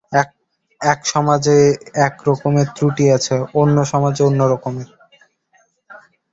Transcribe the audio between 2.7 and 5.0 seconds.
ত্রুটি আছে, অন্য সমাজে অন্য রকমের।